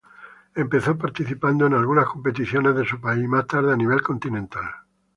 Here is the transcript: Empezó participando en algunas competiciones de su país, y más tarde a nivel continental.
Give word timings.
Empezó 0.55 0.97
participando 0.97 1.67
en 1.67 1.75
algunas 1.75 2.05
competiciones 2.07 2.73
de 2.73 2.87
su 2.87 2.99
país, 2.99 3.23
y 3.23 3.27
más 3.27 3.45
tarde 3.45 3.71
a 3.71 3.77
nivel 3.77 4.01
continental. 4.01 4.63